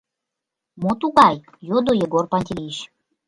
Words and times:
—Мо 0.81 0.91
тугай?— 1.01 1.35
йодо 1.67 1.91
Егор 2.05 2.25
Пантелеич. 2.31 2.77